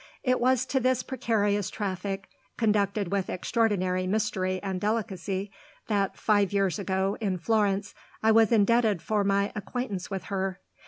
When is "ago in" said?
6.79-7.37